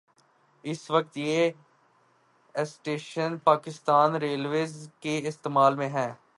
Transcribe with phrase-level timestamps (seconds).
[0.63, 1.51] اس وقت یہ
[2.55, 6.11] station Pakistan Railways کے استعمال میں ہے